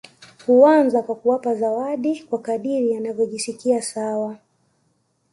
Huanza 0.47 1.01
kwa 1.03 1.15
kuwapa 1.15 1.55
zawadi 1.55 2.23
kwa 2.23 2.39
kadri 2.41 2.95
anavyojisikia 2.95 3.81
sawa 3.81 4.37